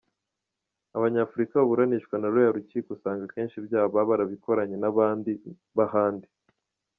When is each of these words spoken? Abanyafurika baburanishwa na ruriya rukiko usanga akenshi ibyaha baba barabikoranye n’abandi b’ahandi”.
Abanyafurika 0.97 1.59
baburanishwa 1.59 2.15
na 2.17 2.27
ruriya 2.31 2.55
rukiko 2.55 2.89
usanga 2.95 3.23
akenshi 3.25 3.55
ibyaha 3.57 3.87
baba 3.93 4.09
barabikoranye 4.11 4.75
n’abandi 4.79 5.31
b’ahandi”. 5.77 6.27